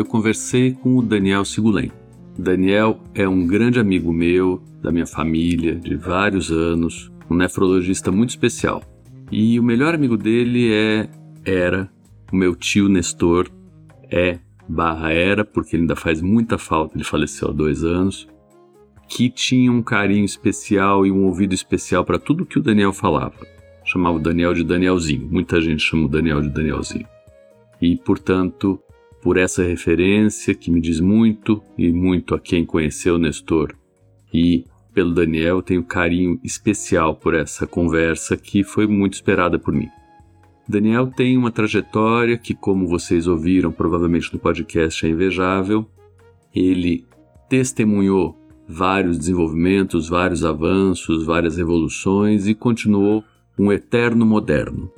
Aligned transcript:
eu 0.00 0.04
conversei 0.04 0.72
com 0.72 0.96
o 0.96 1.02
Daniel 1.02 1.44
Sigulem. 1.44 1.90
Daniel 2.38 3.00
é 3.14 3.28
um 3.28 3.46
grande 3.46 3.80
amigo 3.80 4.12
meu, 4.12 4.62
da 4.80 4.92
minha 4.92 5.06
família, 5.06 5.74
de 5.74 5.96
vários 5.96 6.52
anos, 6.52 7.10
um 7.28 7.34
nefrologista 7.34 8.12
muito 8.12 8.30
especial. 8.30 8.82
E 9.30 9.58
o 9.58 9.62
melhor 9.62 9.94
amigo 9.94 10.16
dele 10.16 10.72
é 10.72 11.08
era 11.44 11.90
o 12.32 12.36
meu 12.36 12.54
tio 12.54 12.88
Nestor, 12.88 13.50
é 14.10 14.38
barra 14.68 15.12
era, 15.12 15.44
porque 15.44 15.74
ele 15.74 15.82
ainda 15.82 15.96
faz 15.96 16.20
muita 16.20 16.58
falta, 16.58 16.96
ele 16.96 17.04
faleceu 17.04 17.48
há 17.48 17.52
dois 17.52 17.82
anos, 17.82 18.28
que 19.08 19.28
tinha 19.28 19.72
um 19.72 19.82
carinho 19.82 20.24
especial 20.24 21.06
e 21.06 21.10
um 21.10 21.24
ouvido 21.24 21.54
especial 21.54 22.04
para 22.04 22.18
tudo 22.18 22.46
que 22.46 22.58
o 22.58 22.62
Daniel 22.62 22.92
falava. 22.92 23.34
Chamava 23.84 24.18
o 24.18 24.20
Daniel 24.20 24.52
de 24.52 24.62
Danielzinho, 24.62 25.26
muita 25.30 25.60
gente 25.60 25.82
chama 25.82 26.04
o 26.04 26.08
Daniel 26.08 26.42
de 26.42 26.50
Danielzinho. 26.50 27.06
E, 27.80 27.96
portanto, 27.96 28.78
por 29.22 29.36
essa 29.36 29.62
referência 29.62 30.54
que 30.54 30.70
me 30.70 30.80
diz 30.80 31.00
muito 31.00 31.62
e 31.76 31.92
muito 31.92 32.34
a 32.34 32.40
quem 32.40 32.64
conheceu 32.64 33.18
Nestor 33.18 33.74
e 34.32 34.64
pelo 34.92 35.14
Daniel, 35.14 35.62
tenho 35.62 35.84
carinho 35.84 36.40
especial 36.42 37.14
por 37.14 37.32
essa 37.32 37.66
conversa 37.66 38.36
que 38.36 38.64
foi 38.64 38.86
muito 38.86 39.14
esperada 39.14 39.58
por 39.58 39.72
mim. 39.72 39.88
Daniel 40.68 41.06
tem 41.06 41.36
uma 41.36 41.52
trajetória 41.52 42.36
que, 42.36 42.52
como 42.52 42.86
vocês 42.86 43.26
ouviram 43.26 43.70
provavelmente 43.70 44.32
no 44.32 44.38
podcast, 44.38 45.06
é 45.06 45.08
invejável. 45.08 45.86
Ele 46.54 47.04
testemunhou 47.48 48.36
vários 48.68 49.16
desenvolvimentos, 49.16 50.08
vários 50.08 50.44
avanços, 50.44 51.24
várias 51.24 51.56
revoluções 51.56 52.46
e 52.46 52.54
continuou 52.54 53.24
um 53.58 53.72
eterno 53.72 54.26
moderno 54.26 54.90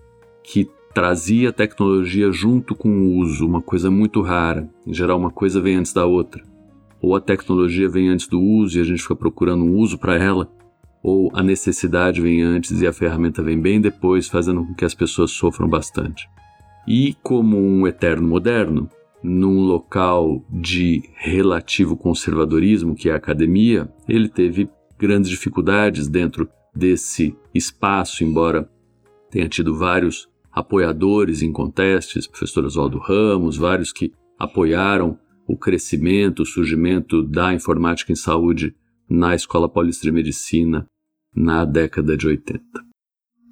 que 0.43 0.69
trazia 0.93 1.51
a 1.51 1.53
tecnologia 1.53 2.31
junto 2.33 2.75
com 2.75 2.89
o 2.89 3.17
uso, 3.19 3.47
uma 3.47 3.63
coisa 3.63 3.91
muito 3.91 4.21
rara. 4.21 4.69
Em 4.87 4.93
geral, 4.93 5.19
uma 5.19 5.31
coisa 5.31 5.61
vem 5.61 5.77
antes 5.77 5.93
da 5.93 6.05
outra. 6.05 6.43
Ou 7.01 7.15
a 7.15 7.21
tecnologia 7.21 7.89
vem 7.89 8.09
antes 8.09 8.27
do 8.27 8.41
uso 8.41 8.79
e 8.79 8.81
a 8.81 8.85
gente 8.85 9.03
fica 9.03 9.17
procurando 9.17 9.65
um 9.65 9.77
uso 9.77 9.99
para 9.99 10.17
ela, 10.17 10.51
ou 11.03 11.31
a 11.33 11.43
necessidade 11.43 12.21
vem 12.21 12.43
antes 12.43 12.81
e 12.83 12.87
a 12.87 12.93
ferramenta 12.93 13.43
vem 13.43 13.59
bem 13.59 13.81
depois, 13.81 14.29
fazendo 14.29 14.67
com 14.67 14.75
que 14.75 14.85
as 14.85 14.95
pessoas 14.95 15.31
sofram 15.31 15.69
bastante. 15.69 16.29
E 16.87 17.17
como 17.23 17.57
um 17.57 17.87
eterno 17.87 18.29
moderno, 18.29 18.89
num 19.23 19.61
local 19.61 20.45
de 20.51 21.03
relativo 21.15 21.97
conservadorismo, 21.97 22.95
que 22.95 23.09
é 23.09 23.13
a 23.13 23.17
academia, 23.17 23.89
ele 24.09 24.29
teve 24.29 24.69
grandes 24.99 25.31
dificuldades 25.31 26.09
dentro 26.09 26.49
desse 26.75 27.35
espaço, 27.55 28.25
embora 28.25 28.69
tenha 29.31 29.49
tido 29.49 29.75
vários 29.75 30.30
apoiadores 30.61 31.43
em 31.43 31.53
contestes, 31.53 32.27
professor 32.27 32.65
Oswaldo 32.65 32.99
Ramos, 32.99 33.57
vários 33.57 33.93
que 33.93 34.13
apoiaram 34.39 35.19
o 35.47 35.57
crescimento, 35.57 36.43
o 36.43 36.47
surgimento 36.47 37.23
da 37.23 37.53
informática 37.53 38.13
em 38.13 38.17
saúde 38.17 38.75
na 39.09 39.35
Escola 39.35 39.69
Paulista 39.69 40.05
de 40.05 40.13
Medicina 40.13 40.87
na 41.35 41.65
década 41.65 42.17
de 42.17 42.27
80. 42.27 42.63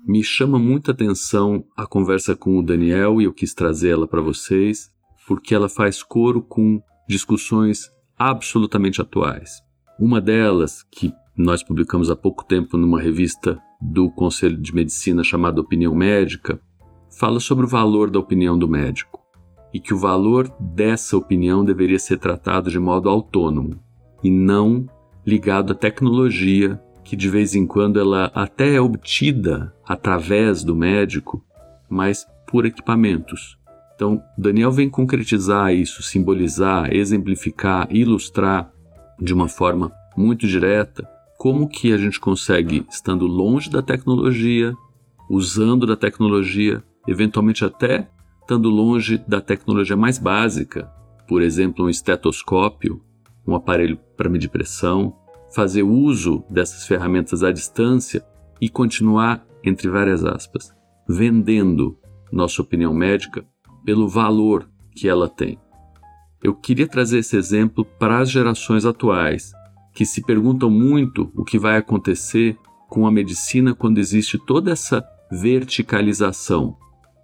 Me 0.06 0.22
chama 0.22 0.58
muita 0.58 0.92
atenção 0.92 1.64
a 1.76 1.86
conversa 1.86 2.34
com 2.34 2.58
o 2.58 2.62
Daniel 2.62 3.20
e 3.20 3.24
eu 3.24 3.32
quis 3.32 3.52
trazê-la 3.52 4.06
para 4.06 4.22
vocês, 4.22 4.90
porque 5.26 5.54
ela 5.54 5.68
faz 5.68 6.02
coro 6.02 6.40
com 6.40 6.80
discussões 7.08 7.90
absolutamente 8.16 9.00
atuais. 9.00 9.60
Uma 9.98 10.20
delas, 10.20 10.82
que 10.90 11.12
nós 11.36 11.62
publicamos 11.62 12.10
há 12.10 12.16
pouco 12.16 12.44
tempo 12.44 12.76
numa 12.76 13.00
revista 13.00 13.60
do 13.80 14.10
Conselho 14.10 14.56
de 14.56 14.74
Medicina 14.74 15.22
chamada 15.22 15.60
Opinião 15.60 15.94
Médica, 15.94 16.60
fala 17.18 17.40
sobre 17.40 17.64
o 17.64 17.68
valor 17.68 18.10
da 18.10 18.18
opinião 18.18 18.56
do 18.56 18.68
médico 18.68 19.18
e 19.74 19.80
que 19.80 19.92
o 19.92 19.98
valor 19.98 20.48
dessa 20.60 21.16
opinião 21.16 21.64
deveria 21.64 21.98
ser 21.98 22.18
tratado 22.18 22.70
de 22.70 22.78
modo 22.78 23.08
autônomo 23.08 23.78
e 24.22 24.30
não 24.30 24.88
ligado 25.26 25.72
à 25.72 25.74
tecnologia 25.74 26.80
que 27.02 27.16
de 27.16 27.28
vez 27.28 27.54
em 27.54 27.66
quando 27.66 27.98
ela 27.98 28.30
até 28.34 28.74
é 28.74 28.80
obtida 28.80 29.74
através 29.84 30.62
do 30.62 30.76
médico, 30.76 31.44
mas 31.88 32.24
por 32.46 32.64
equipamentos. 32.64 33.58
Então, 33.94 34.22
Daniel 34.36 34.70
vem 34.70 34.88
concretizar 34.88 35.74
isso, 35.74 36.02
simbolizar, 36.02 36.94
exemplificar, 36.94 37.88
ilustrar 37.90 38.70
de 39.18 39.34
uma 39.34 39.48
forma 39.48 39.90
muito 40.16 40.46
direta 40.46 41.08
como 41.36 41.68
que 41.68 41.92
a 41.92 41.96
gente 41.96 42.20
consegue, 42.20 42.86
estando 42.88 43.26
longe 43.26 43.70
da 43.70 43.82
tecnologia, 43.82 44.72
usando 45.28 45.86
da 45.86 45.96
tecnologia, 45.96 46.82
eventualmente 47.08 47.64
até 47.64 48.06
estando 48.42 48.68
longe 48.68 49.18
da 49.26 49.40
tecnologia 49.40 49.96
mais 49.96 50.18
básica, 50.18 50.90
por 51.26 51.40
exemplo, 51.42 51.86
um 51.86 51.88
estetoscópio, 51.88 53.02
um 53.46 53.54
aparelho 53.54 53.98
para 54.16 54.28
medir 54.28 54.48
pressão, 54.48 55.16
fazer 55.54 55.82
uso 55.82 56.44
dessas 56.50 56.86
ferramentas 56.86 57.42
à 57.42 57.50
distância 57.50 58.22
e 58.60 58.68
continuar, 58.68 59.44
entre 59.64 59.88
várias 59.88 60.22
aspas, 60.22 60.74
vendendo 61.08 61.98
nossa 62.30 62.60
opinião 62.60 62.92
médica 62.92 63.44
pelo 63.84 64.06
valor 64.06 64.68
que 64.94 65.08
ela 65.08 65.28
tem. 65.28 65.58
Eu 66.42 66.54
queria 66.54 66.86
trazer 66.86 67.18
esse 67.18 67.36
exemplo 67.36 67.84
para 67.84 68.18
as 68.18 68.30
gerações 68.30 68.84
atuais, 68.84 69.52
que 69.94 70.04
se 70.04 70.22
perguntam 70.22 70.70
muito 70.70 71.32
o 71.34 71.42
que 71.42 71.58
vai 71.58 71.78
acontecer 71.78 72.56
com 72.88 73.06
a 73.06 73.10
medicina 73.10 73.74
quando 73.74 73.98
existe 73.98 74.38
toda 74.38 74.70
essa 74.70 75.02
verticalização 75.30 76.76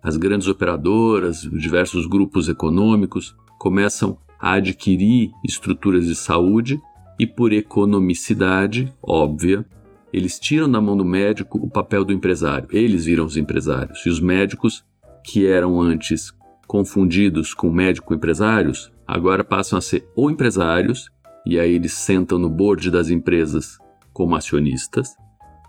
as 0.05 0.19
grandes 0.19 0.47
operadoras, 0.47 1.41
diversos 1.41 2.07
grupos 2.07 2.47
econômicos 2.47 3.35
começam 3.59 4.19
a 4.39 4.53
adquirir 4.53 5.31
estruturas 5.43 6.07
de 6.07 6.15
saúde 6.15 6.79
e, 7.19 7.27
por 7.27 7.55
economicidade 7.55 8.93
óbvia, 9.03 9.65
eles 10.13 10.39
tiram 10.39 10.71
da 10.71 10.79
mão 10.79 10.95
do 10.95 11.07
médico 11.07 11.59
o 11.59 11.71
papel 11.71 12.05
do 12.05 12.13
empresário. 12.13 12.69
Eles 12.71 13.07
viram 13.07 13.25
os 13.25 13.39
empresários. 13.39 14.05
E 14.05 14.11
os 14.11 14.21
médicos, 14.21 14.85
que 15.25 15.47
eram 15.47 15.81
antes 15.81 16.33
confundidos 16.67 17.55
com 17.55 17.71
médico-empresários, 17.71 18.93
agora 19.07 19.43
passam 19.43 19.79
a 19.79 19.83
ser 19.83 20.07
ou 20.15 20.31
empresários, 20.31 21.11
e 21.47 21.59
aí 21.59 21.73
eles 21.73 21.95
sentam 21.95 22.39
no 22.39 22.51
board 22.51 22.91
das 22.91 23.09
empresas 23.09 23.79
como 24.13 24.37
acionistas, 24.37 25.17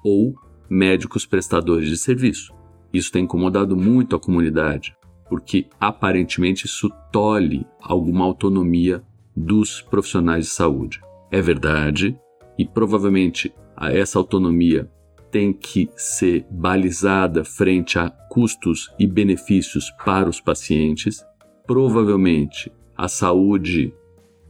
ou 0.04 0.36
médicos 0.70 1.26
prestadores 1.26 1.88
de 1.88 1.96
serviço. 1.96 2.55
Isso 2.96 3.12
tem 3.12 3.26
incomodado 3.26 3.76
muito 3.76 4.16
a 4.16 4.20
comunidade, 4.20 4.96
porque 5.30 5.68
aparentemente 5.80 6.66
isso 6.66 6.90
tolhe 7.12 7.68
alguma 7.82 8.24
autonomia 8.24 9.04
dos 9.36 9.82
profissionais 9.82 10.46
de 10.46 10.52
saúde. 10.52 11.02
É 11.30 11.42
verdade, 11.42 12.18
e 12.58 12.66
provavelmente 12.66 13.54
essa 13.78 14.18
autonomia 14.18 14.90
tem 15.30 15.52
que 15.52 15.90
ser 15.98 16.46
balizada 16.50 17.44
frente 17.44 18.00
a 18.00 18.10
custos 18.10 18.90
e 18.98 19.06
benefícios 19.06 19.92
para 20.06 20.30
os 20.30 20.40
pacientes. 20.40 21.22
Provavelmente 21.68 22.72
a 22.96 23.10
saúde 23.10 23.94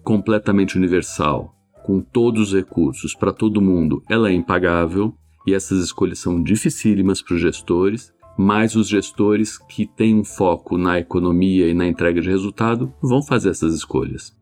completamente 0.03 0.77
universal, 0.77 1.55
com 1.83 1.99
todos 1.99 2.49
os 2.49 2.53
recursos 2.53 3.15
para 3.15 3.33
todo 3.33 3.59
mundo, 3.59 4.03
ela 4.07 4.29
é 4.29 4.33
impagável 4.33 5.15
e 5.47 5.53
essas 5.53 5.83
escolhas 5.83 6.19
são 6.19 6.41
dificílimas 6.41 7.21
para 7.21 7.35
os 7.35 7.41
gestores, 7.41 8.11
mas 8.37 8.75
os 8.75 8.87
gestores 8.87 9.57
que 9.57 9.85
têm 9.85 10.15
um 10.15 10.23
foco 10.23 10.77
na 10.77 10.99
economia 10.99 11.67
e 11.69 11.73
na 11.73 11.87
entrega 11.87 12.21
de 12.21 12.29
resultado 12.29 12.93
vão 13.01 13.23
fazer 13.23 13.49
essas 13.49 13.73
escolhas. 13.73 14.35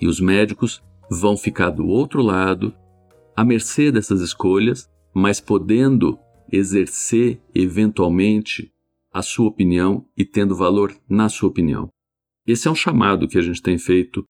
E 0.00 0.06
os 0.06 0.20
médicos 0.20 0.82
vão 1.10 1.36
ficar 1.36 1.70
do 1.70 1.86
outro 1.86 2.22
lado, 2.22 2.74
à 3.34 3.44
mercê 3.44 3.90
dessas 3.90 4.20
escolhas, 4.20 4.90
mas 5.14 5.40
podendo 5.40 6.18
exercer 6.50 7.40
eventualmente 7.54 8.70
a 9.12 9.22
sua 9.22 9.48
opinião 9.48 10.06
e 10.16 10.24
tendo 10.24 10.54
valor 10.54 10.94
na 11.08 11.28
sua 11.28 11.48
opinião. 11.48 11.88
Esse 12.46 12.68
é 12.68 12.70
um 12.70 12.74
chamado 12.74 13.28
que 13.28 13.38
a 13.38 13.42
gente 13.42 13.62
tem 13.62 13.78
feito 13.78 14.24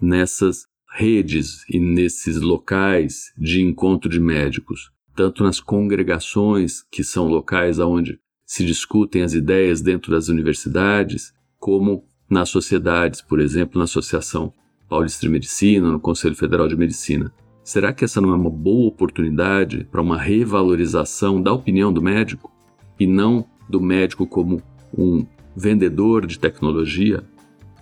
nessas 0.00 0.66
redes 0.90 1.64
e 1.68 1.78
nesses 1.78 2.40
locais 2.40 3.32
de 3.36 3.60
encontro 3.60 4.08
de 4.08 4.20
médicos, 4.20 4.90
tanto 5.14 5.42
nas 5.42 5.60
congregações, 5.60 6.82
que 6.90 7.02
são 7.02 7.26
locais 7.26 7.78
onde 7.78 8.18
se 8.48 8.64
discutem 8.64 9.22
as 9.22 9.34
ideias 9.34 9.82
dentro 9.82 10.10
das 10.10 10.28
universidades, 10.28 11.34
como 11.60 12.02
nas 12.30 12.48
sociedades, 12.48 13.20
por 13.20 13.40
exemplo, 13.40 13.76
na 13.76 13.84
Associação 13.84 14.54
Paulista 14.88 15.20
de 15.20 15.28
Medicina, 15.28 15.92
no 15.92 16.00
Conselho 16.00 16.34
Federal 16.34 16.66
de 16.66 16.74
Medicina. 16.74 17.30
Será 17.62 17.92
que 17.92 18.06
essa 18.06 18.22
não 18.22 18.32
é 18.32 18.34
uma 18.34 18.48
boa 18.48 18.88
oportunidade 18.88 19.86
para 19.92 20.00
uma 20.00 20.16
revalorização 20.16 21.42
da 21.42 21.52
opinião 21.52 21.92
do 21.92 22.00
médico 22.00 22.50
e 22.98 23.06
não 23.06 23.44
do 23.68 23.82
médico 23.82 24.26
como 24.26 24.62
um 24.96 25.26
vendedor 25.54 26.26
de 26.26 26.38
tecnologia? 26.38 27.22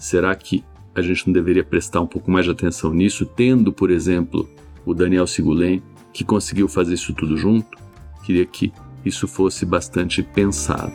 Será 0.00 0.34
que 0.34 0.64
a 0.96 1.00
gente 1.00 1.28
não 1.28 1.32
deveria 1.32 1.62
prestar 1.62 2.00
um 2.00 2.08
pouco 2.08 2.28
mais 2.28 2.44
de 2.44 2.50
atenção 2.50 2.92
nisso, 2.92 3.24
tendo, 3.24 3.72
por 3.72 3.88
exemplo, 3.88 4.50
o 4.84 4.92
Daniel 4.92 5.28
Sigulém, 5.28 5.80
que 6.12 6.24
conseguiu 6.24 6.66
fazer 6.66 6.94
isso 6.94 7.14
tudo 7.14 7.36
junto? 7.36 7.78
Queria 8.24 8.44
que 8.44 8.72
isso 9.06 9.28
fosse 9.28 9.64
bastante 9.64 10.22
pensado. 10.22 10.92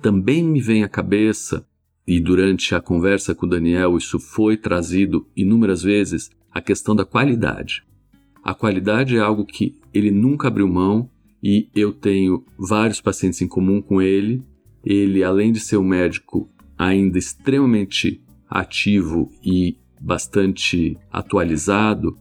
Também 0.00 0.44
me 0.44 0.60
vem 0.60 0.82
à 0.82 0.88
cabeça, 0.88 1.66
e 2.06 2.18
durante 2.20 2.74
a 2.74 2.80
conversa 2.80 3.34
com 3.34 3.46
Daniel 3.46 3.96
isso 3.96 4.18
foi 4.18 4.56
trazido 4.56 5.26
inúmeras 5.36 5.82
vezes, 5.82 6.30
a 6.50 6.60
questão 6.60 6.94
da 6.94 7.04
qualidade. 7.04 7.84
A 8.42 8.54
qualidade 8.54 9.16
é 9.16 9.20
algo 9.20 9.44
que 9.44 9.80
ele 9.94 10.10
nunca 10.10 10.48
abriu 10.48 10.66
mão 10.66 11.08
e 11.42 11.68
eu 11.74 11.92
tenho 11.92 12.44
vários 12.58 13.00
pacientes 13.00 13.40
em 13.40 13.48
comum 13.48 13.80
com 13.80 14.02
ele. 14.02 14.42
Ele, 14.84 15.22
além 15.22 15.52
de 15.52 15.60
ser 15.60 15.76
um 15.76 15.84
médico 15.84 16.50
ainda 16.76 17.18
extremamente 17.18 18.20
ativo 18.50 19.30
e 19.44 19.76
bastante 20.02 20.98
atualizado, 21.10 22.16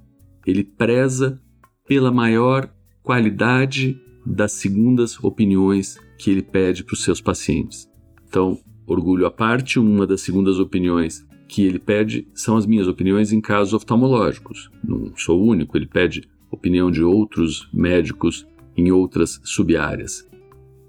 ele 0.46 0.64
preza 0.64 1.42
pela 1.88 2.12
maior 2.12 2.72
qualidade 3.02 4.00
das 4.26 4.52
segundas 4.54 5.22
opiniões 5.24 5.98
que 6.18 6.30
ele 6.30 6.44
pede 6.44 6.84
para 6.84 6.94
os 6.94 7.04
seus 7.04 7.20
pacientes. 7.20 7.90
Então, 8.28 8.60
orgulho 8.86 9.26
à 9.26 9.32
parte, 9.32 9.80
uma 9.80 10.06
das 10.06 10.22
segundas 10.22 10.60
opiniões 10.60 11.26
que 11.48 11.64
ele 11.64 11.80
pede 11.80 12.28
são 12.34 12.56
as 12.56 12.66
minhas 12.66 12.88
opiniões 12.88 13.34
em 13.34 13.42
casos 13.42 13.74
oftalmológicos. 13.74 14.70
Não 14.84 15.12
sou 15.18 15.42
o 15.42 15.48
único, 15.48 15.76
ele 15.76 15.88
pede 15.88 16.30
opinião 16.52 16.92
de 16.92 17.04
outros 17.04 17.68
médicos 17.74 18.48
em 18.78 18.92
outras 18.92 19.42
subáreas. 19.44 20.26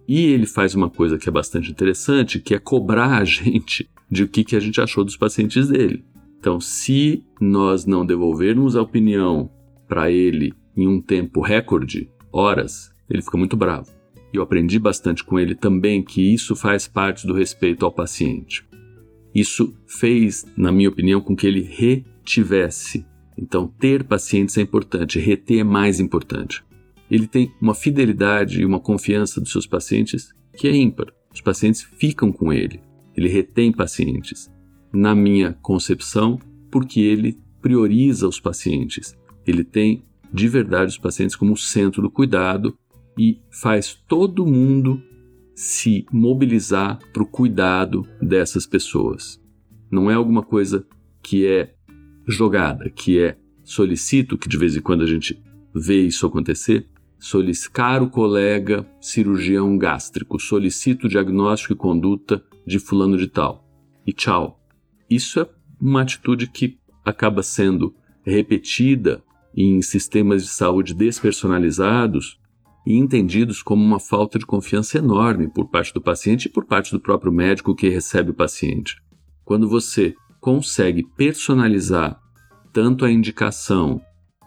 E 0.07 0.27
ele 0.27 0.47
faz 0.47 0.75
uma 0.75 0.91
coisa 0.91 1.19
que 1.19 1.29
é 1.29 1.33
bastante 1.33 1.71
interessante, 1.71 2.39
que 2.39 2.55
é 2.55 2.59
cobrar 2.59 3.19
a 3.19 3.25
gente 3.25 3.89
de 4.11 4.25
o 4.25 4.29
que, 4.29 4.45
que 4.45 4.55
a 4.55 4.61
gente 4.61 4.81
achou 4.81 5.05
dos 5.05 5.17
pacientes 5.17 5.69
dele. 5.69 6.05
Então, 6.43 6.59
se 6.59 7.25
nós 7.41 7.87
não 7.87 8.05
devolvermos 8.05 8.75
a 8.75 8.83
opinião 8.83 9.49
para 9.87 10.11
ele 10.11 10.53
em 10.77 10.89
um 10.89 11.01
tempo 11.01 11.41
recorde, 11.41 12.11
horas, 12.33 12.93
ele 13.09 13.23
fica 13.23 13.39
muito 13.39 13.57
bravo. 13.57 13.93
E 14.35 14.39
eu 14.39 14.43
aprendi 14.43 14.77
bastante 14.77 15.23
com 15.23 15.39
ele 15.39 15.55
também 15.55 16.03
que 16.03 16.21
isso 16.21 16.57
faz 16.57 16.89
parte 16.89 17.29
do 17.29 17.33
respeito 17.33 17.87
ao 17.87 17.93
paciente. 17.93 18.67
Isso 19.33 19.73
fez, 19.87 20.45
na 20.57 20.73
minha 20.73 20.89
opinião, 20.89 21.21
com 21.21 21.37
que 21.37 21.47
ele 21.47 21.63
retivesse. 21.63 23.07
Então, 23.39 23.69
ter 23.69 24.03
pacientes 24.03 24.59
é 24.59 24.63
importante, 24.63 25.21
reter 25.21 25.61
é 25.61 25.65
mais 25.65 26.01
importante. 26.01 26.65
Ele 27.09 27.29
tem 27.29 27.53
uma 27.61 27.73
fidelidade 27.73 28.63
e 28.63 28.65
uma 28.65 28.81
confiança 28.81 29.41
dos 29.41 29.53
seus 29.53 29.69
pacientes 29.69 30.35
que 30.57 30.67
é 30.67 30.75
ímpar. 30.75 31.07
Os 31.33 31.41
pacientes 31.41 31.83
ficam 31.83 32.33
com 32.33 32.53
ele. 32.53 32.81
Ele 33.17 33.29
retém 33.29 33.71
pacientes 33.71 34.51
na 34.93 35.15
minha 35.15 35.53
concepção, 35.63 36.39
porque 36.71 37.01
ele 37.01 37.39
prioriza 37.61 38.29
os 38.29 38.41
pacientes. 38.41 39.17
Ele 39.47 39.65
tem 39.65 40.05
de 40.33 40.49
verdade 40.49 40.91
os 40.91 40.99
pacientes 40.99 41.37
como 41.37 41.57
centro 41.57 42.03
do 42.03 42.11
cuidado 42.11 42.77
e 43.19 43.41
faz 43.51 43.95
todo 44.09 44.47
mundo 44.47 45.03
se 45.55 46.07
mobilizar 46.11 46.99
para 47.13 47.23
o 47.23 47.27
cuidado 47.27 48.07
dessas 48.21 48.67
pessoas. 48.67 49.41
Não 49.91 50.11
é 50.11 50.15
alguma 50.15 50.43
coisa 50.43 50.87
que 51.23 51.47
é 51.47 51.75
jogada, 52.27 52.89
que 52.89 53.19
é 53.19 53.37
solicito, 53.63 54.39
que 54.39 54.49
de 54.49 54.57
vez 54.57 54.77
em 54.77 54.81
quando 54.81 55.03
a 55.03 55.07
gente 55.07 55.41
vê 55.75 56.01
isso 56.03 56.27
acontecer, 56.27 56.89
solicitar 57.19 58.03
o 58.03 58.11
colega 58.11 58.87
cirurgião 59.01 59.77
gástrico, 59.79 60.41
solicito 60.41 61.09
diagnóstico 61.09 61.75
e 61.75 61.77
conduta 61.77 62.43
de 62.67 62.79
fulano 62.79 63.17
de 63.17 63.29
tal. 63.29 63.69
E 64.07 64.13
tchau. 64.13 64.62
Isso 65.15 65.41
é 65.41 65.47
uma 65.79 66.01
atitude 66.01 66.47
que 66.47 66.79
acaba 67.05 67.43
sendo 67.43 67.95
repetida 68.25 69.23
em 69.55 69.83
sistemas 69.83 70.43
de 70.43 70.49
saúde 70.49 70.95
despersonalizados 70.95 72.41
e 72.87 72.97
entendidos 72.97 73.63
como 73.63 73.85
uma 73.85 74.01
falta 74.01 74.39
de 74.39 74.47
confiança 74.47 74.97
enorme 74.97 75.49
por 75.49 75.69
parte 75.69 75.93
do 75.93 76.01
paciente 76.01 76.47
e 76.47 76.49
por 76.49 76.65
parte 76.65 76.93
do 76.93 76.99
próprio 76.99 77.31
médico 77.31 77.75
que 77.75 77.91
recebe 77.91 78.31
o 78.31 78.35
paciente. 78.35 78.97
Quando 79.45 79.69
você 79.69 80.15
consegue 80.41 81.03
personalizar 81.15 82.19
tanto 82.73 83.05
a 83.05 83.13
indicação, 83.13 84.01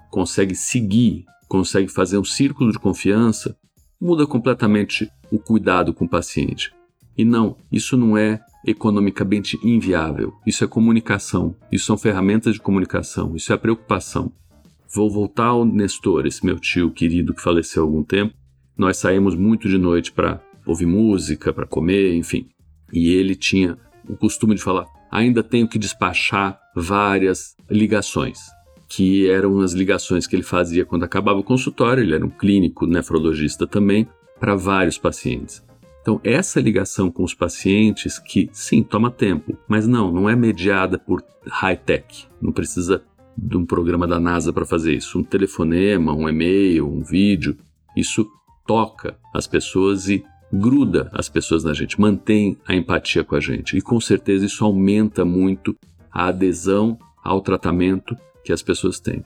consegue 0.09 0.55
seguir, 0.55 1.25
consegue 1.47 1.89
fazer 1.89 2.17
um 2.17 2.23
círculo 2.23 2.71
de 2.71 2.79
confiança, 2.79 3.55
muda 4.01 4.25
completamente 4.25 5.07
o 5.31 5.37
cuidado 5.37 5.93
com 5.93 6.05
o 6.05 6.09
paciente. 6.09 6.73
E 7.17 7.23
não, 7.23 7.57
isso 7.71 7.95
não 7.95 8.17
é 8.17 8.41
economicamente 8.65 9.59
inviável. 9.63 10.33
Isso 10.45 10.63
é 10.63 10.67
comunicação, 10.67 11.55
isso 11.71 11.85
são 11.85 11.97
ferramentas 11.97 12.53
de 12.55 12.59
comunicação, 12.59 13.35
isso 13.35 13.51
é 13.51 13.55
a 13.55 13.59
preocupação. 13.59 14.31
Vou 14.93 15.09
voltar 15.09 15.47
ao 15.47 15.65
Nestor, 15.65 16.25
esse 16.25 16.45
meu 16.45 16.59
tio 16.59 16.91
querido 16.91 17.33
que 17.33 17.41
faleceu 17.41 17.83
há 17.83 17.85
algum 17.85 18.03
tempo. 18.03 18.33
Nós 18.77 18.97
saímos 18.97 19.35
muito 19.35 19.69
de 19.69 19.77
noite 19.77 20.11
para 20.11 20.41
ouvir 20.65 20.85
música, 20.85 21.53
para 21.53 21.65
comer, 21.65 22.15
enfim. 22.15 22.47
E 22.91 23.09
ele 23.09 23.35
tinha 23.35 23.77
o 24.07 24.15
costume 24.15 24.55
de 24.55 24.63
falar: 24.63 24.85
ainda 25.11 25.43
tenho 25.43 25.67
que 25.67 25.79
despachar 25.79 26.59
várias 26.75 27.55
ligações, 27.69 28.39
que 28.87 29.29
eram 29.29 29.59
as 29.59 29.73
ligações 29.73 30.27
que 30.27 30.35
ele 30.35 30.43
fazia 30.43 30.85
quando 30.85 31.03
acabava 31.03 31.39
o 31.39 31.43
consultório. 31.43 32.03
Ele 32.03 32.15
era 32.15 32.25
um 32.25 32.29
clínico 32.29 32.85
nefrologista 32.85 33.67
também, 33.67 34.07
para 34.39 34.55
vários 34.55 34.97
pacientes. 34.97 35.63
Então, 36.05 36.21
essa 36.23 36.61
ligação 36.61 37.09
com 37.09 37.23
os 37.23 37.33
pacientes, 37.33 38.19
que 38.19 38.47
sim, 38.53 38.83
toma 38.83 39.09
tempo, 39.09 39.57
mas 39.67 39.87
não, 39.87 40.11
não 40.11 40.29
é 40.29 40.35
mediada 40.35 40.99
por 40.99 41.23
high-tech. 41.47 42.27
Não 42.39 42.51
precisa 42.51 43.01
de 43.35 43.57
um 43.57 43.65
programa 43.65 44.05
da 44.05 44.19
NASA 44.19 44.53
para 44.53 44.67
fazer 44.67 44.93
isso. 44.93 45.17
Um 45.17 45.23
telefonema, 45.23 46.13
um 46.13 46.29
e-mail, 46.29 46.87
um 46.87 47.01
vídeo, 47.01 47.57
isso 47.97 48.23
toca 48.67 49.17
as 49.33 49.47
pessoas 49.47 50.07
e 50.07 50.23
gruda 50.53 51.09
as 51.11 51.27
pessoas 51.27 51.63
na 51.63 51.73
gente, 51.73 51.99
mantém 51.99 52.55
a 52.67 52.75
empatia 52.75 53.23
com 53.23 53.33
a 53.33 53.39
gente. 53.39 53.75
E 53.75 53.81
com 53.81 53.99
certeza 53.99 54.45
isso 54.45 54.63
aumenta 54.63 55.25
muito 55.25 55.75
a 56.11 56.27
adesão 56.27 56.99
ao 57.23 57.41
tratamento 57.41 58.15
que 58.43 58.53
as 58.53 58.61
pessoas 58.61 58.99
têm. 58.99 59.25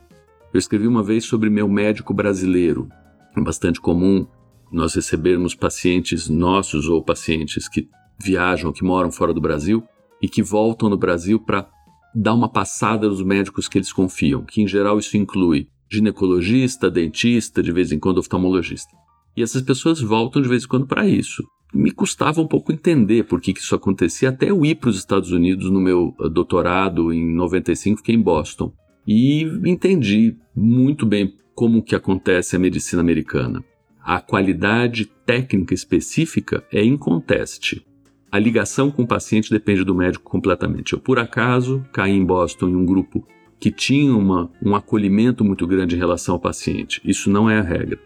Eu 0.50 0.58
escrevi 0.58 0.86
uma 0.86 1.02
vez 1.02 1.26
sobre 1.26 1.50
meu 1.50 1.68
médico 1.68 2.14
brasileiro. 2.14 2.88
É 3.36 3.40
bastante 3.42 3.78
comum 3.82 4.26
nós 4.70 4.94
recebermos 4.94 5.54
pacientes 5.54 6.28
nossos 6.28 6.88
ou 6.88 7.02
pacientes 7.02 7.68
que 7.68 7.88
viajam, 8.22 8.72
que 8.72 8.84
moram 8.84 9.10
fora 9.10 9.32
do 9.32 9.40
Brasil 9.40 9.82
e 10.22 10.28
que 10.28 10.42
voltam 10.42 10.88
no 10.88 10.96
Brasil 10.96 11.40
para 11.40 11.68
dar 12.14 12.34
uma 12.34 12.48
passada 12.48 13.08
nos 13.08 13.22
médicos 13.22 13.68
que 13.68 13.78
eles 13.78 13.92
confiam, 13.92 14.44
que 14.44 14.60
em 14.60 14.68
geral 14.68 14.98
isso 14.98 15.16
inclui 15.16 15.68
ginecologista, 15.90 16.90
dentista, 16.90 17.62
de 17.62 17.72
vez 17.72 17.90
em 17.90 17.98
quando 17.98 18.18
oftalmologista. 18.18 18.90
E 19.36 19.42
essas 19.42 19.62
pessoas 19.62 20.00
voltam 20.00 20.42
de 20.42 20.48
vez 20.48 20.64
em 20.64 20.68
quando 20.68 20.86
para 20.86 21.06
isso, 21.06 21.42
me 21.72 21.90
custava 21.90 22.40
um 22.40 22.46
pouco 22.46 22.72
entender 22.72 23.24
por 23.24 23.40
que, 23.40 23.52
que 23.52 23.60
isso 23.60 23.74
acontecia, 23.74 24.28
até 24.28 24.50
eu 24.50 24.64
ir 24.64 24.76
para 24.76 24.90
os 24.90 24.96
Estados 24.96 25.30
Unidos 25.30 25.70
no 25.70 25.80
meu 25.80 26.14
eh, 26.20 26.28
doutorado 26.28 27.12
em 27.12 27.34
95, 27.34 27.98
fiquei 27.98 28.14
em 28.14 28.22
Boston. 28.22 28.72
E 29.06 29.42
entendi 29.64 30.36
muito 30.54 31.06
bem 31.06 31.34
como 31.54 31.82
que 31.82 31.94
acontece 31.94 32.56
a 32.56 32.58
medicina 32.58 33.00
americana. 33.00 33.64
A 34.02 34.20
qualidade 34.20 35.06
técnica 35.26 35.74
específica 35.74 36.64
é 36.72 36.84
inconteste. 36.84 37.86
A 38.32 38.38
ligação 38.38 38.90
com 38.90 39.02
o 39.02 39.06
paciente 39.06 39.50
depende 39.50 39.84
do 39.84 39.94
médico 39.94 40.30
completamente. 40.30 40.92
Eu, 40.92 41.00
por 41.00 41.18
acaso, 41.18 41.84
caí 41.92 42.12
em 42.12 42.24
Boston 42.24 42.68
em 42.68 42.76
um 42.76 42.84
grupo 42.84 43.26
que 43.58 43.70
tinha 43.70 44.14
uma, 44.16 44.50
um 44.64 44.74
acolhimento 44.74 45.44
muito 45.44 45.66
grande 45.66 45.94
em 45.94 45.98
relação 45.98 46.34
ao 46.34 46.40
paciente. 46.40 47.00
Isso 47.04 47.28
não 47.28 47.50
é 47.50 47.58
a 47.58 47.62
regra. 47.62 47.98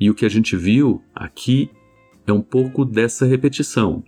E 0.00 0.10
o 0.10 0.14
que 0.14 0.24
a 0.24 0.28
gente 0.28 0.56
viu 0.56 1.02
aqui 1.14 1.70
é 2.26 2.32
um 2.32 2.40
pouco 2.40 2.84
dessa 2.84 3.26
repetição, 3.26 4.02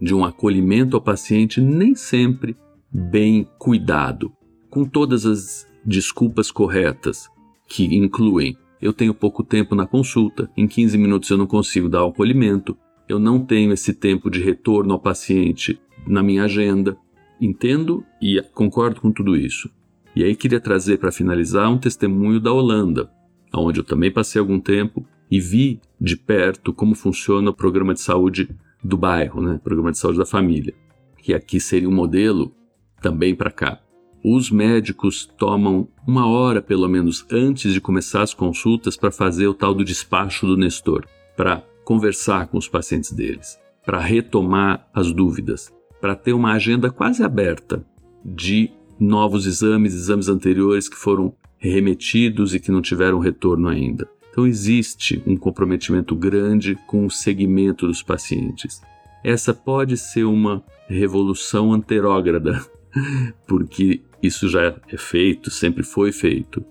de 0.00 0.14
um 0.14 0.24
acolhimento 0.24 0.96
ao 0.96 1.02
paciente 1.02 1.60
nem 1.60 1.94
sempre 1.94 2.56
bem 2.90 3.48
cuidado, 3.58 4.32
com 4.70 4.84
todas 4.84 5.26
as 5.26 5.66
desculpas 5.84 6.50
corretas, 6.50 7.28
que 7.66 7.84
incluem 7.96 8.56
eu 8.80 8.92
tenho 8.92 9.14
pouco 9.14 9.42
tempo 9.42 9.74
na 9.74 9.86
consulta, 9.86 10.50
em 10.56 10.66
15 10.66 10.96
minutos 10.96 11.30
eu 11.30 11.36
não 11.36 11.46
consigo 11.46 11.88
dar 11.88 12.04
o 12.04 12.08
acolhimento, 12.08 12.76
eu 13.08 13.18
não 13.18 13.44
tenho 13.44 13.72
esse 13.72 13.94
tempo 13.94 14.30
de 14.30 14.40
retorno 14.40 14.92
ao 14.92 15.00
paciente 15.00 15.80
na 16.06 16.22
minha 16.22 16.44
agenda. 16.44 16.96
Entendo 17.40 18.04
e 18.20 18.42
concordo 18.52 19.00
com 19.00 19.12
tudo 19.12 19.36
isso. 19.36 19.70
E 20.14 20.24
aí 20.24 20.34
queria 20.34 20.60
trazer 20.60 20.98
para 20.98 21.12
finalizar 21.12 21.70
um 21.70 21.78
testemunho 21.78 22.40
da 22.40 22.52
Holanda, 22.52 23.10
onde 23.54 23.80
eu 23.80 23.84
também 23.84 24.10
passei 24.10 24.40
algum 24.40 24.58
tempo 24.58 25.06
e 25.30 25.40
vi 25.40 25.80
de 26.00 26.16
perto 26.16 26.72
como 26.72 26.94
funciona 26.94 27.50
o 27.50 27.54
programa 27.54 27.94
de 27.94 28.00
saúde 28.00 28.48
do 28.82 28.96
bairro, 28.96 29.40
né? 29.40 29.60
Programa 29.62 29.92
de 29.92 29.98
saúde 29.98 30.18
da 30.18 30.26
família, 30.26 30.74
que 31.18 31.32
aqui 31.32 31.60
seria 31.60 31.88
um 31.88 31.94
modelo 31.94 32.52
também 33.00 33.34
para 33.34 33.50
cá. 33.50 33.80
Os 34.24 34.50
médicos 34.50 35.26
tomam 35.38 35.88
uma 36.06 36.26
hora 36.26 36.60
pelo 36.60 36.88
menos 36.88 37.24
antes 37.30 37.72
de 37.72 37.80
começar 37.80 38.22
as 38.22 38.34
consultas 38.34 38.96
para 38.96 39.10
fazer 39.10 39.46
o 39.46 39.54
tal 39.54 39.72
do 39.72 39.84
despacho 39.84 40.46
do 40.46 40.56
Nestor, 40.56 41.06
para 41.36 41.62
conversar 41.84 42.48
com 42.48 42.58
os 42.58 42.68
pacientes 42.68 43.12
deles, 43.12 43.58
para 43.86 44.00
retomar 44.00 44.88
as 44.92 45.12
dúvidas, 45.12 45.72
para 46.00 46.16
ter 46.16 46.32
uma 46.32 46.52
agenda 46.52 46.90
quase 46.90 47.22
aberta 47.22 47.84
de 48.24 48.70
novos 48.98 49.46
exames, 49.46 49.94
exames 49.94 50.28
anteriores 50.28 50.88
que 50.88 50.96
foram 50.96 51.32
remetidos 51.56 52.54
e 52.54 52.60
que 52.60 52.72
não 52.72 52.82
tiveram 52.82 53.18
retorno 53.18 53.68
ainda. 53.68 54.08
Então 54.30 54.46
existe 54.46 55.22
um 55.26 55.36
comprometimento 55.36 56.14
grande 56.14 56.76
com 56.86 57.06
o 57.06 57.10
segmento 57.10 57.86
dos 57.86 58.02
pacientes. 58.02 58.80
Essa 59.24 59.52
pode 59.52 59.96
ser 59.96 60.24
uma 60.24 60.62
revolução 60.88 61.72
anterógrada, 61.72 62.64
porque 63.46 64.02
isso 64.22 64.48
já 64.48 64.62
é 64.62 64.96
feito, 64.96 65.50
sempre 65.50 65.82
foi 65.82 66.12
feito. 66.12 66.64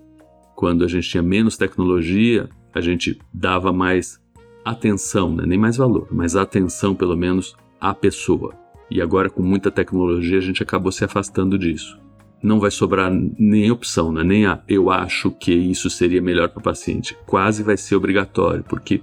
Quando 0.54 0.84
a 0.84 0.88
gente 0.88 1.08
tinha 1.08 1.22
menos 1.22 1.56
tecnologia, 1.56 2.48
a 2.74 2.80
gente 2.80 3.18
dava 3.32 3.72
mais 3.72 4.20
atenção, 4.64 5.34
né? 5.34 5.44
nem 5.46 5.58
mais 5.58 5.76
valor, 5.76 6.08
mas 6.10 6.36
atenção 6.36 6.94
pelo 6.94 7.16
menos 7.16 7.56
à 7.80 7.94
pessoa. 7.94 8.54
E 8.90 9.00
agora, 9.00 9.30
com 9.30 9.42
muita 9.42 9.70
tecnologia, 9.70 10.38
a 10.38 10.42
gente 10.42 10.62
acabou 10.62 10.90
se 10.90 11.04
afastando 11.04 11.58
disso 11.58 11.98
não 12.42 12.60
vai 12.60 12.70
sobrar 12.70 13.10
nem 13.12 13.70
opção, 13.70 14.12
né? 14.12 14.22
nem 14.22 14.46
a 14.46 14.60
eu 14.68 14.90
acho 14.90 15.30
que 15.30 15.52
isso 15.52 15.90
seria 15.90 16.22
melhor 16.22 16.48
para 16.48 16.60
o 16.60 16.62
paciente. 16.62 17.16
Quase 17.26 17.62
vai 17.62 17.76
ser 17.76 17.96
obrigatório, 17.96 18.64
porque 18.64 19.02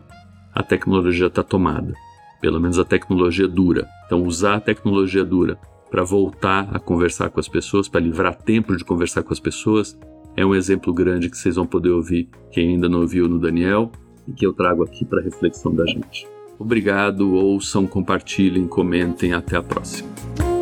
a 0.54 0.64
tecnologia 0.64 1.28
está 1.28 1.44
tomada. 1.44 1.94
Pelo 2.42 2.60
menos 2.60 2.80
a 2.80 2.86
tecnologia 2.86 3.48
dura. 3.48 3.88
Então, 4.06 4.24
usar 4.24 4.56
a 4.56 4.60
tecnologia 4.62 5.26
dura 5.26 5.58
para 5.90 6.04
voltar 6.04 6.70
a 6.74 6.80
conversar 6.80 7.30
com 7.30 7.40
as 7.40 7.48
pessoas, 7.48 7.88
para 7.88 8.02
livrar 8.02 8.36
tempo 8.36 8.76
de 8.76 8.84
conversar 8.84 9.24
com 9.24 9.34
as 9.34 9.40
pessoas, 9.40 9.98
é 10.36 10.46
um 10.46 10.54
exemplo 10.54 10.94
grande 10.94 11.30
que 11.30 11.38
vocês 11.38 11.56
vão 11.56 11.66
poder 11.66 11.90
ouvir, 11.90 12.30
quem 12.52 12.70
ainda 12.70 12.90
não 12.90 13.02
ouviu 13.02 13.30
no 13.30 13.40
Daniel, 13.40 13.92
e 14.28 14.34
que 14.34 14.46
eu 14.46 14.54
trago 14.54 14.84
aqui 14.84 15.06
para 15.06 15.22
reflexão 15.22 15.74
da 15.74 15.86
gente. 15.86 16.28
Obrigado, 16.58 17.34
ouçam, 17.34 17.86
compartilhem, 17.86 18.68
comentem. 18.68 19.34
Até 19.34 19.58
a 19.58 19.64
próxima. 19.64 20.55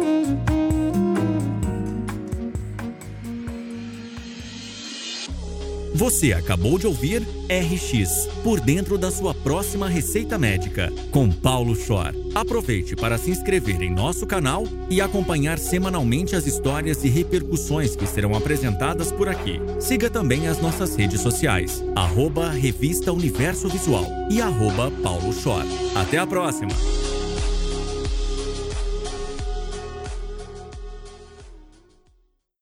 Você 5.95 6.33
acabou 6.33 6.79
de 6.79 6.87
ouvir 6.87 7.21
RX 7.21 8.27
por 8.43 8.59
dentro 8.59 8.97
da 8.97 9.11
sua 9.11 9.33
próxima 9.35 9.87
receita 9.87 10.39
médica 10.39 10.91
com 11.11 11.29
Paulo 11.29 11.75
Schor. 11.75 12.13
Aproveite 12.33 12.95
para 12.95 13.15
se 13.19 13.29
inscrever 13.29 13.79
em 13.83 13.93
nosso 13.93 14.25
canal 14.25 14.63
e 14.89 14.99
acompanhar 14.99 15.59
semanalmente 15.59 16.35
as 16.35 16.47
histórias 16.47 17.03
e 17.03 17.09
repercussões 17.09 17.95
que 17.95 18.07
serão 18.07 18.33
apresentadas 18.33 19.11
por 19.11 19.29
aqui. 19.29 19.59
Siga 19.79 20.09
também 20.09 20.47
as 20.47 20.59
nossas 20.59 20.95
redes 20.95 21.21
sociais, 21.21 21.83
arroba 21.95 22.49
Revista 22.49 23.13
Universo 23.13 23.69
Visual 23.69 24.05
e 24.31 24.41
arroba 24.41 24.91
Paulo 25.03 25.31
Schor. 25.31 25.63
Até 25.95 26.17
a 26.17 26.25
próxima! 26.25 26.71